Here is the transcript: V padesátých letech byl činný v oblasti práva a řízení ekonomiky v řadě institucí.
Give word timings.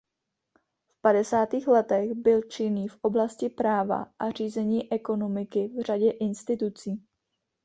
V 0.89 1.01
padesátých 1.01 1.67
letech 1.67 2.11
byl 2.13 2.41
činný 2.41 2.87
v 2.87 2.99
oblasti 3.01 3.49
práva 3.49 4.11
a 4.19 4.31
řízení 4.31 4.91
ekonomiky 4.93 5.67
v 5.77 5.81
řadě 5.81 6.11
institucí. 6.11 7.05